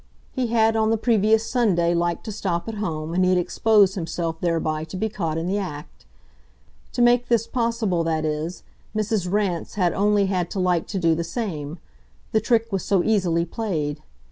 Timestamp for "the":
0.89-0.97, 5.45-5.59, 11.13-11.23, 12.31-12.41